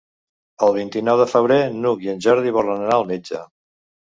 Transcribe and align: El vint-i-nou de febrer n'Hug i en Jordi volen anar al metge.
El 0.67 0.71
vint-i-nou 0.77 1.19
de 1.21 1.27
febrer 1.33 1.59
n'Hug 1.83 2.07
i 2.07 2.11
en 2.17 2.25
Jordi 2.27 2.57
volen 2.59 2.85
anar 2.87 2.99
al 2.99 3.07
metge. 3.13 3.45